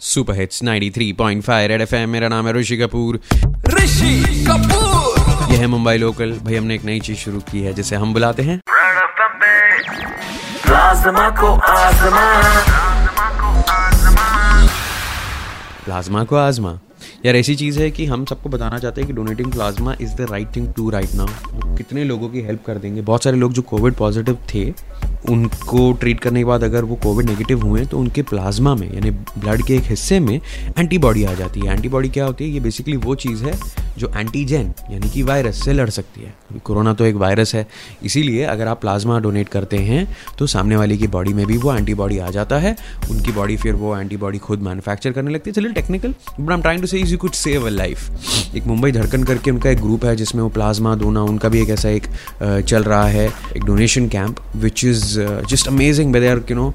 Super 0.00 0.34
hits 0.34 0.62
93.5 0.62 1.66
red 1.68 1.80
FM 1.80 2.10
मेरा 2.10 2.28
नाम 2.28 2.46
है 2.46 2.52
ऋषि 2.52 2.76
कपूर। 2.76 3.20
ऋषि 3.68 4.44
कपूर! 4.48 5.52
यह 5.52 5.60
है 5.60 5.66
मुंबई 5.66 5.96
लोकल। 5.96 6.32
भाई 6.32 6.56
हमने 6.56 6.74
एक 6.74 6.84
नई 6.84 7.00
चीज़ 7.00 7.18
शुरू 7.18 7.40
की 7.40 7.60
है 7.60 7.72
जिसे 7.72 7.96
हम 7.96 8.12
बुलाते 8.12 8.42
हैं। 8.42 8.60
प्लाज्मा 10.64 11.30
को 11.30 11.46
आजमा। 11.46 12.22
प्लाज्मा 15.84 16.24
को 16.24 16.36
आजमा। 16.36 16.78
यार 17.26 17.36
ऐसी 17.36 17.54
चीज़ 17.56 17.80
है 17.80 17.90
कि 17.90 18.06
हम 18.06 18.24
सबको 18.24 18.48
बताना 18.48 18.78
चाहते 18.78 19.00
हैं 19.00 19.08
कि 19.08 19.14
donating 19.16 19.52
plasma 19.52 19.94
is 20.00 20.14
the 20.14 20.26
right 20.30 20.56
thing 20.56 20.72
to 20.74 20.90
right 20.90 21.14
now 21.14 21.76
कितने 21.76 22.04
लोगों 22.04 22.28
की 22.28 22.40
हेल्प 22.40 22.64
कर 22.66 22.74
देंगे। 22.74 23.00
बहुत 23.00 23.24
सारे 23.24 23.36
लोग 23.36 23.52
जो 23.52 23.62
कोविड 23.62 23.94
पॉजिटिव 23.94 24.38
थे 24.54 24.64
उनको 25.24 25.92
ट्रीट 25.92 26.20
करने 26.20 26.40
के 26.40 26.44
बाद 26.44 26.64
अगर 26.64 26.84
वो 26.84 26.96
कोविड 27.02 27.26
नेगेटिव 27.26 27.62
हुए 27.62 27.84
तो 27.84 27.98
उनके 27.98 28.22
प्लाज्मा 28.24 28.74
में, 28.74 28.92
यानी 28.94 29.10
ब्लड 29.10 29.62
के 29.62 29.74
एक 29.76 29.84
हिस्से 29.84 30.20
में 30.20 30.40
एंटीबॉडी 30.78 31.24
आ 31.24 31.34
जाती 31.34 31.60
है। 31.60 31.72
एंटीबॉडी 31.72 32.08
क्या 32.08 32.24
होती 32.24 32.44
है? 32.44 32.50
ये 32.50 32.60
बेसिकली 32.60 32.96
वो 32.98 33.14
चीज़ 33.16 33.44
है 33.44 33.58
जो 33.98 34.10
एंटीजन 34.16 34.72
यानी 34.90 35.08
कि 35.10 35.22
वायरस 35.22 35.62
से 35.64 35.72
लड़ 35.72 35.88
सकती 35.90 36.20
है। 36.20 36.34
कोरोना 36.64 36.92
तो 36.94 37.04
एक 37.04 37.14
वायरस 37.16 37.54
है। 37.54 37.66
इसीलिए 38.02 38.44
अगर 38.44 38.66
आप 38.68 38.80
प्लाज्मा 38.80 39.18
डोनेट 39.20 39.48
करते 39.48 39.76
हैं 39.78 40.06
तो 40.38 40.46
सामने 40.46 40.76
वाले 40.76 40.96
की 40.96 41.06
बॉडी 41.08 41.32
में 41.34 41.44
भी 41.46 41.56
वो 41.58 41.74
एंटीबॉडी 41.74 42.18
आ 42.18 42.30
जाता 42.30 42.58
है। 42.58 42.76
उनकी 43.10 43.32
बॉडी 43.32 43.56
फिर 43.56 43.74
वो 43.74 43.96
एंटीबॉडी 43.96 44.38
खुद 44.38 44.62
मैन्युफैक्चर 44.62 45.12
करने 45.12 45.30
लगती 45.30 45.50
है। 45.50 45.54
चलिए 45.54 45.72
technical 45.72 46.14
but 46.40 46.52
am 46.52 46.60
trying 46.60 46.80
to 46.80 46.86
say 46.86 46.98
you 47.00 47.18
could 47.18 47.32
save 47.32 47.66
a 47.66 47.70
life 47.70 48.54
एक 48.56 48.66
मुंबई 48.66 48.92
धड़कन 48.92 49.24
करके 49.24 49.50
उनका 49.50 49.70
एक 49.70 49.80
ग्रुप 49.80 50.04
है 50.04 50.14
जिसमें 50.16 50.42
वो 50.42 50.48
प्लाज्मा 50.50 50.94
दोना 50.96 51.22
उनका 51.24 51.48
भी 51.48 51.62
एक 51.62 51.70
ऐसा 51.70 51.88
एक 51.88 52.06
चल 52.42 52.82
रहा 52.82 53.06
है। 53.06 53.26
एक 53.56 53.64
donation 53.64 54.08
camp 54.08 54.40
which 54.56 54.84
is 54.84 55.07
just 55.14 55.68
amazing 55.68 56.12
we 56.14 56.28
are 56.28 56.40
you 56.50 56.56
know 56.56 56.68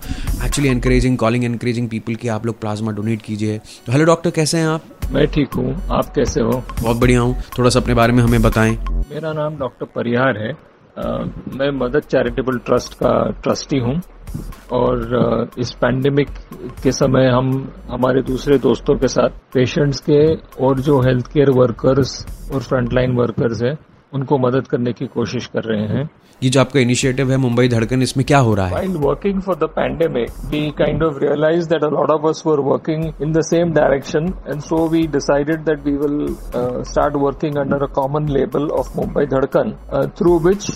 actually 0.45 0.69
encouraging 0.69 1.17
calling 1.17 1.43
encouraging 1.43 1.89
people 1.89 2.15
कि 2.15 2.27
आप 2.27 2.45
लोग 2.45 2.59
प्लाज्मा 2.59 2.91
डोनेट 2.91 3.21
कीजिए। 3.21 3.57
तो 3.57 3.91
हेलो 3.91 4.05
डॉक्टर 4.05 4.29
कैसे 4.29 4.57
हैं 4.57 4.67
आप? 4.67 4.81
मैं 5.11 5.27
ठीक 5.27 5.53
हूँ। 5.53 5.75
आप 5.91 6.13
कैसे 6.15 6.41
हो? 6.41 6.63
बहुत 6.81 6.97
बढ़िया 6.97 7.21
हूँ। 7.21 7.35
थोड़ा 7.57 7.69
सा 7.69 7.79
अपने 7.79 7.93
बारे 7.93 8.13
में 8.13 8.23
हमें 8.23 8.41
बताएँ। 8.41 8.77
मेरा 8.91 9.33
नाम 9.33 9.57
डॉक्टर 9.57 9.85
परिहार 9.85 10.37
है। 10.37 10.51
आ, 10.51 11.17
मैं 11.55 11.69
मदद 11.71 11.99
चैरिटेबल 11.99 12.57
ट्रस्ट 12.57 12.93
का 12.93 13.29
ट्रस्टी 13.43 13.79
हूँ। 13.79 14.01
और 14.71 15.49
इस 15.59 15.71
पैंडेमिक 15.71 16.29
के 16.83 16.91
समय 16.91 17.27
हम 17.27 17.73
हमारे 17.89 18.21
दूसरे 18.21 18.57
दोस्तों 18.57 18.95
के 18.95 19.07
साथ 19.07 19.29
पेशेंट्स 19.53 19.99
के 20.09 20.35
और 20.65 20.79
जो 20.79 20.99
हेल्थ 20.99 21.27
केयर 21.27 21.49
वर्कर्स 21.49 22.25
और 22.53 22.61
फ्रंटलाइन 22.61 23.11
वर्कर्स 23.11 23.63
है 23.63 23.73
उनको 24.13 24.37
मदद 24.37 24.67
करने 24.67 24.93
की 24.93 25.05
कोशिश 25.05 25.45
कर 25.45 25.63
रहे 25.63 25.85
हैं। 25.87 26.09
ये 26.43 26.49
जो 26.49 26.59
आपका 26.61 26.79
इनिशिएटिव 26.79 27.31
है 27.31 27.37
मुंबई 27.37 27.67
धड़कन, 27.69 28.01
इसमें 28.01 28.25
क्या 28.25 28.37
हो 28.39 28.53
रहा 28.55 28.65
है? 28.67 28.73
While 28.73 28.95
working 29.03 29.41
for 29.41 29.55
the 29.55 29.69
pandemic 29.75 30.31
we 30.51 30.61
kind 30.77 31.03
of 31.03 31.19
realize 31.19 31.69
that 31.69 31.83
a 31.83 31.89
lot 31.89 32.11
of 32.11 32.27
us 32.27 32.43
were 32.47 32.59
working 32.67 33.03
in 33.21 33.31
the 33.33 33.41
same 33.49 33.73
direction 33.73 34.33
and 34.47 34.61
so 34.61 34.87
we 34.89 35.01
decided 35.13 35.63
that 35.65 35.85
we 35.85 35.95
will 35.97 36.25
start 36.91 37.15
working 37.23 37.57
under 37.57 37.83
a 37.83 37.91
common 37.95 38.27
label 38.29 38.67
of 38.79 38.91
Mumbai 38.97 39.25
Dhadkan 39.35 39.73
through 40.19 40.37
which 40.47 40.69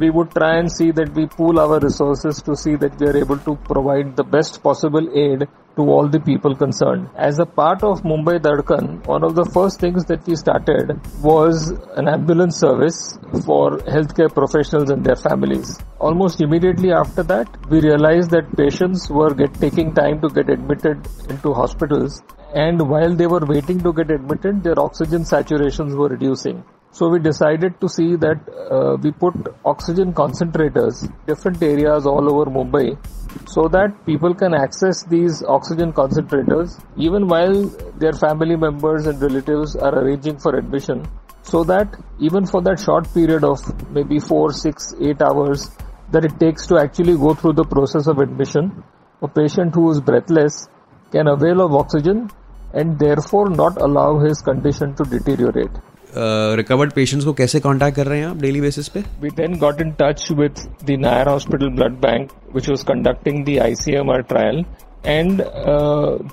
we 0.00 0.10
would 0.10 0.32
try 0.34 0.58
and 0.58 0.68
see 0.76 0.90
that 0.92 1.16
we 1.16 1.24
pool 1.38 1.60
our 1.60 1.82
resources 1.84 2.44
to 2.46 2.54
see 2.64 2.76
that 2.76 3.02
we 3.02 3.08
are 3.08 3.16
able 3.16 3.38
to 3.46 3.54
provide 3.68 4.14
the 4.16 4.26
best 4.32 4.60
possible 4.62 5.08
aid 5.20 5.46
to 5.76 5.82
all 5.82 6.08
the 6.08 6.20
people 6.20 6.54
concerned. 6.54 7.08
As 7.16 7.38
a 7.38 7.46
part 7.46 7.82
of 7.82 8.02
Mumbai 8.02 8.40
Dhadkan, 8.40 9.06
one 9.06 9.24
of 9.24 9.34
the 9.34 9.44
first 9.44 9.80
things 9.80 10.04
that 10.06 10.26
we 10.26 10.36
started 10.36 11.00
was 11.22 11.70
an 11.96 12.08
ambulance 12.08 12.58
service 12.58 13.18
for 13.46 13.78
healthcare 13.94 14.32
professionals 14.32 14.90
and 14.90 15.04
their 15.04 15.16
families. 15.16 15.78
Almost 15.98 16.40
immediately 16.40 16.92
after 16.92 17.22
that, 17.24 17.48
we 17.70 17.80
realized 17.80 18.30
that 18.30 18.56
patients 18.56 19.08
were 19.10 19.34
get, 19.34 19.54
taking 19.54 19.94
time 19.94 20.20
to 20.20 20.28
get 20.28 20.48
admitted 20.50 21.08
into 21.30 21.52
hospitals 21.52 22.22
and 22.54 22.86
while 22.88 23.14
they 23.14 23.26
were 23.26 23.44
waiting 23.46 23.80
to 23.80 23.92
get 23.94 24.10
admitted, 24.10 24.62
their 24.62 24.78
oxygen 24.78 25.22
saturations 25.22 25.96
were 25.96 26.08
reducing. 26.08 26.62
So 26.90 27.08
we 27.08 27.18
decided 27.18 27.80
to 27.80 27.88
see 27.88 28.16
that 28.16 28.38
uh, 28.70 28.98
we 29.02 29.12
put 29.12 29.34
oxygen 29.64 30.12
concentrators 30.12 31.10
different 31.26 31.62
areas 31.62 32.04
all 32.04 32.30
over 32.30 32.50
Mumbai 32.50 32.98
so 33.46 33.68
that 33.68 34.04
people 34.06 34.34
can 34.34 34.54
access 34.54 35.04
these 35.04 35.42
oxygen 35.44 35.92
concentrators 35.92 36.78
even 36.96 37.26
while 37.26 37.54
their 37.98 38.12
family 38.12 38.56
members 38.56 39.06
and 39.06 39.20
relatives 39.20 39.76
are 39.76 39.94
arranging 39.98 40.38
for 40.38 40.56
admission. 40.56 41.06
So 41.42 41.64
that 41.64 41.96
even 42.20 42.46
for 42.46 42.62
that 42.62 42.80
short 42.80 43.12
period 43.12 43.44
of 43.44 43.58
maybe 43.90 44.18
4 44.20 44.52
6 44.52 44.94
8 45.00 45.22
hours 45.22 45.70
that 46.10 46.24
it 46.24 46.38
takes 46.38 46.66
to 46.68 46.78
actually 46.78 47.16
go 47.16 47.34
through 47.34 47.54
the 47.54 47.64
process 47.64 48.06
of 48.06 48.18
admission 48.18 48.84
a 49.22 49.28
patient 49.28 49.74
who 49.74 49.90
is 49.90 50.00
breathless 50.00 50.68
can 51.12 51.28
avail 51.28 51.60
of 51.64 51.74
oxygen 51.74 52.28
and 52.74 52.98
therefore 52.98 53.48
not 53.50 53.80
allow 53.80 54.18
his 54.18 54.40
condition 54.42 54.94
to 54.94 55.04
deteriorate 55.04 55.70
Uh, 56.12 56.56
recovered 56.56 56.92
patients 56.92 57.24
को 57.26 57.32
कैसे 57.32 57.58
contact 57.60 57.96
कर 57.96 58.06
रहे 58.06 58.18
हैं 58.18 58.26
आप 58.26 58.40
daily 58.40 58.60
basis 58.60 58.88
पे? 58.88 59.00
We 59.20 59.28
then 59.36 59.54
got 59.58 59.80
in 59.80 59.90
touch 60.00 60.26
with 60.38 60.58
the 60.84 60.96
Nair 61.00 61.28
hospital 61.28 61.68
blood 61.76 61.94
bank 62.00 62.32
which 62.54 62.68
was 62.70 62.82
conducting 62.88 63.44
the 63.44 63.56
ICMR 63.62 64.22
trial 64.32 64.58
and 65.06 65.40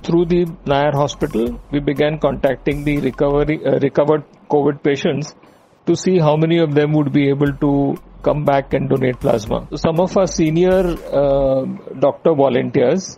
through 0.07 0.23
the 0.25 0.41
Nair 0.69 0.95
hospital 0.95 1.45
we 1.73 1.79
began 1.85 2.17
contacting 2.23 2.83
the 2.85 2.99
recovery 3.03 3.57
recovered 3.85 4.23
covid 4.49 4.77
patients 4.83 5.33
to 5.87 5.95
see 5.95 6.17
how 6.19 6.37
many 6.37 6.59
of 6.59 6.73
them 6.73 6.91
would 6.95 7.11
be 7.13 7.27
able 7.29 7.51
to 7.61 7.71
come 8.25 8.43
back 8.45 8.75
and 8.75 8.89
donate 8.89 9.21
plasma 9.21 9.65
some 9.85 10.01
of 10.01 10.19
our 10.19 10.25
senior 10.35 10.95
doctor 12.01 12.37
volunteers 12.41 13.09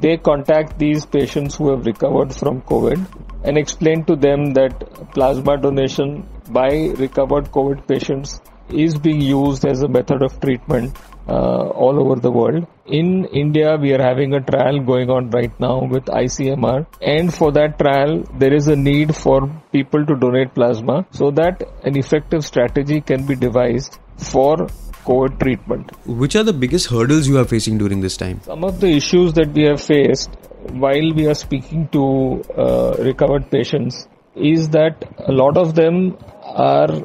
they 0.00 0.16
contact 0.16 0.78
these 0.78 1.04
patients 1.06 1.56
who 1.56 1.70
have 1.70 1.86
recovered 1.86 2.34
from 2.34 2.62
COVID 2.62 3.06
and 3.44 3.58
explain 3.58 4.04
to 4.04 4.16
them 4.16 4.52
that 4.54 5.12
plasma 5.12 5.56
donation 5.56 6.28
by 6.50 6.68
recovered 6.96 7.50
COVID 7.52 7.86
patients 7.86 8.40
is 8.70 8.98
being 8.98 9.20
used 9.20 9.66
as 9.66 9.82
a 9.82 9.88
method 9.88 10.22
of 10.22 10.40
treatment 10.40 10.96
uh, 11.28 11.68
all 11.68 12.00
over 12.00 12.20
the 12.20 12.30
world. 12.30 12.66
In 12.86 13.24
India, 13.26 13.76
we 13.80 13.92
are 13.92 14.02
having 14.02 14.34
a 14.34 14.40
trial 14.40 14.80
going 14.80 15.10
on 15.10 15.30
right 15.30 15.52
now 15.60 15.84
with 15.84 16.04
ICMR, 16.06 16.86
and 17.02 17.32
for 17.32 17.52
that 17.52 17.78
trial, 17.78 18.24
there 18.38 18.54
is 18.54 18.68
a 18.68 18.76
need 18.76 19.14
for 19.14 19.48
people 19.72 20.04
to 20.06 20.14
donate 20.16 20.54
plasma 20.54 21.06
so 21.10 21.30
that 21.30 21.62
an 21.84 21.96
effective 21.96 22.44
strategy 22.44 23.00
can 23.00 23.26
be 23.26 23.34
devised 23.34 23.98
for 24.17 24.67
COVID 25.05 25.39
treatment. 25.39 25.91
Which 26.05 26.35
are 26.35 26.43
the 26.43 26.53
biggest 26.53 26.87
hurdles 26.87 27.27
you 27.27 27.37
are 27.37 27.45
facing 27.45 27.77
during 27.77 28.01
this 28.01 28.17
time? 28.17 28.41
Some 28.43 28.63
of 28.63 28.79
the 28.79 28.87
issues 28.87 29.33
that 29.33 29.49
we 29.49 29.63
have 29.63 29.81
faced 29.81 30.29
while 30.71 31.13
we 31.13 31.27
are 31.27 31.33
speaking 31.33 31.87
to 31.89 32.43
uh, 32.57 32.95
recovered 32.99 33.49
patients 33.51 34.07
is 34.35 34.69
that 34.69 35.03
a 35.27 35.31
lot 35.31 35.57
of 35.57 35.75
them 35.75 36.17
are 36.43 37.03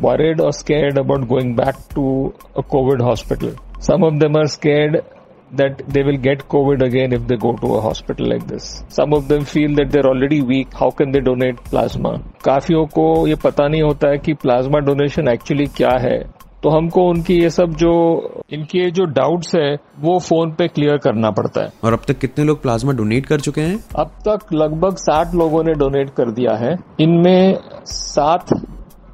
worried 0.00 0.40
or 0.40 0.52
scared 0.52 0.96
about 0.96 1.28
going 1.28 1.56
back 1.56 1.76
to 1.94 2.34
a 2.56 2.62
COVID 2.62 3.00
hospital. 3.00 3.54
Some 3.80 4.04
of 4.04 4.20
them 4.20 4.36
are 4.36 4.46
scared 4.46 5.04
that 5.52 5.82
they 5.88 6.02
will 6.02 6.16
get 6.16 6.48
COVID 6.48 6.82
again 6.82 7.12
if 7.12 7.26
they 7.26 7.36
go 7.36 7.56
to 7.56 7.74
a 7.74 7.80
hospital 7.80 8.28
like 8.28 8.46
this. 8.46 8.84
Some 8.88 9.12
of 9.12 9.26
them 9.26 9.44
feel 9.44 9.74
that 9.74 9.90
they're 9.90 10.06
already 10.06 10.42
weak. 10.42 10.72
How 10.72 10.90
can 10.90 11.10
they 11.10 11.20
donate 11.20 11.62
plasma? 11.64 12.18
काफियों 12.44 12.86
को 12.96 13.06
ये 13.28 13.34
पता 13.44 13.66
नहीं 13.68 13.82
होता 13.82 14.10
है 14.10 14.18
कि 14.18 14.34
plasma 14.42 14.78
donation 14.86 15.28
actually 15.28 15.66
क्या 15.76 15.96
है 16.06 16.18
तो 16.65 16.69
हमको 16.69 17.01
उनकी 17.09 17.33
ये 17.33 17.49
सब 17.49 17.73
जो 17.77 17.91
इनके 18.53 18.89
जो 18.91 19.03
डाउट्स 19.05 19.55
है 19.55 19.75
वो 19.99 20.17
फ़ोन 20.19 20.51
पे 20.51 20.67
क्लियर 20.67 20.97
करना 20.97 21.29
पड़ता 21.31 21.61
है। 21.61 21.69
और 21.83 21.93
अब 21.93 21.99
तक 22.07 22.17
कितने 22.17 22.45
लोग 22.45 22.61
प्लाज्मा 22.61 22.93
डोनेट 22.93 23.25
कर 23.25 23.39
चुके 23.39 23.61
हैं? 23.61 23.77
अब 23.95 24.11
तक 24.27 24.53
लगभग 24.53 24.95
साठ 24.95 25.35
लोगों 25.35 25.63
ने 25.63 25.73
डोनेट 25.73 26.09
कर 26.09 26.31
दिया 26.31 26.55
है। 26.55 26.75
इनमें 26.99 27.57
सात 27.85 28.53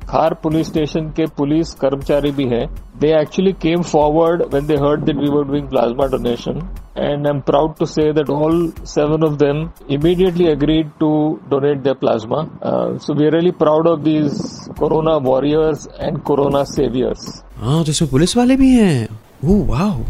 खार 0.10 0.34
पुलिस 0.34 0.68
स्टेशन 0.68 1.10
के 1.10 1.26
पुलिस 1.38 1.74
कर्मचारी 1.74 2.32
भी 2.32 2.46
हैं। 2.46 2.66
They 3.00 3.22
actually 3.22 3.52
came 3.52 3.82
forward 3.82 4.44
when 4.54 4.68
they 4.68 4.76
heard 4.76 5.06
that 5.06 5.18
we 5.18 5.30
were 5.30 5.44
doing 5.44 5.68
plasma 5.68 6.08
donation 6.08 6.64
and 6.97 7.27
I'm 7.27 7.43
proud 7.43 7.77
to 7.79 7.87
say 7.87 8.13
that 8.13 8.29
all 8.29 8.73
seven 8.85 9.23
of 9.23 9.39
them 9.39 9.73
immediately 9.89 10.47
agreed 10.49 10.91
to 11.01 11.41
donate 11.51 11.83
their 11.83 11.95
plasma. 11.95 12.49
Uh, 12.63 12.99
so 12.99 13.15
we're 13.15 13.31
really 13.31 13.53
proud 13.53 13.87
of 13.87 14.05
these 14.05 14.69
corona 14.79 15.19
warriors 15.19 15.87
and 15.99 16.25
corona 16.25 16.65
saviors. 16.67 17.27
हाँ 17.61 17.85
तो 17.85 17.91
इसमें 17.91 18.11
police 18.11 18.37
वाले 18.37 18.57
भी 18.57 18.71
हैं 18.75 19.09
oh 19.45 19.65
wow 19.67 20.01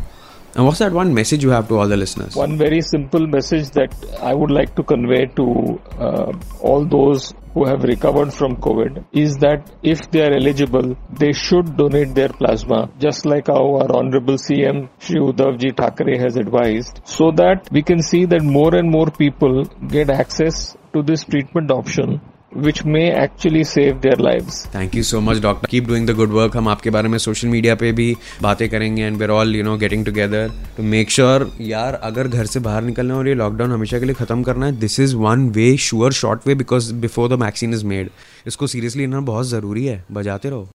and 0.55 0.65
what's 0.65 0.79
that 0.79 0.91
one 0.91 1.13
message 1.13 1.43
you 1.43 1.49
have 1.51 1.69
to 1.69 1.77
all 1.79 1.87
the 1.87 1.95
listeners? 1.95 2.35
One 2.35 2.57
very 2.57 2.81
simple 2.81 3.25
message 3.25 3.69
that 3.71 3.93
I 4.19 4.33
would 4.33 4.51
like 4.51 4.75
to 4.75 4.83
convey 4.83 5.27
to 5.37 5.81
uh, 5.97 6.33
all 6.59 6.85
those 6.85 7.33
who 7.53 7.65
have 7.65 7.83
recovered 7.83 8.33
from 8.33 8.57
COVID 8.57 9.05
is 9.13 9.37
that 9.37 9.69
if 9.81 9.99
they 10.11 10.21
are 10.21 10.33
eligible, 10.33 10.97
they 11.09 11.31
should 11.31 11.77
donate 11.77 12.15
their 12.15 12.29
plasma, 12.29 12.89
just 12.99 13.25
like 13.25 13.49
our 13.49 13.95
Honorable 13.95 14.35
CM 14.35 14.89
Shri 14.99 15.19
Uddhavji 15.19 15.75
Thackeray 15.75 16.17
has 16.17 16.35
advised, 16.35 17.01
so 17.05 17.31
that 17.31 17.67
we 17.71 17.81
can 17.81 18.01
see 18.01 18.25
that 18.25 18.41
more 18.41 18.75
and 18.75 18.89
more 18.89 19.09
people 19.09 19.63
get 19.87 20.09
access 20.09 20.75
to 20.93 21.01
this 21.01 21.23
treatment 21.23 21.71
option 21.71 22.21
which 22.51 22.83
may 22.85 23.11
actually 23.13 23.63
save 23.63 24.01
their 24.01 24.17
lives. 24.17 24.55
Thank 24.75 24.95
you 24.95 25.03
so 25.03 25.19
much 25.21 25.37
doctor 25.41 25.67
keep 25.67 25.87
doing 25.87 26.07
the 26.07 26.15
good 26.15 26.31
work 26.31 26.57
हम 26.57 26.67
आपके 26.67 26.89
बारे 26.89 27.09
में 27.09 27.17
social 27.17 27.47
media 27.47 27.75
पे 27.75 27.91
भी 27.91 28.15
बातें 28.41 28.67
करेंगे 28.69 29.03
and 29.03 29.17
we're 29.17 29.29
all 29.29 29.55
you 29.55 29.63
know 29.63 29.77
getting 29.77 30.05
together 30.05 30.51
to 30.77 30.83
make 30.83 31.11
sure 31.11 31.49
यार, 31.61 31.93
अगर 31.93 32.27
घर 32.27 32.45
से 32.45 32.59
बाहर 32.59 32.83
निकलना 32.83 33.15
और 33.17 33.27
ये 33.27 33.33
लॉकडाउन 33.35 33.71
हमेशा 33.71 33.99
के 33.99 34.05
लिए 34.05 34.15
खत्म 34.15 34.43
करना 34.43 34.65
है 34.65 34.79
this 34.79 34.99
is 34.99 35.15
one 35.15 35.47
way 35.49 35.75
sure 35.87 36.11
short 36.13 36.47
way 36.47 36.55
because 36.55 36.93
before 36.93 37.29
the 37.29 37.41
vaccine 37.43 37.73
is 37.73 37.85
made 37.85 38.09
इसको 38.47 38.67
सीरियसली 38.67 39.01
लेना 39.03 39.19
बहुत 39.21 39.47
ज़रूरी 39.47 39.85
है. 39.85 40.03
बजाते 40.11 40.49
रहो. 40.49 40.71